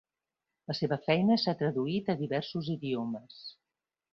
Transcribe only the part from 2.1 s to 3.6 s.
a diversos idiomes.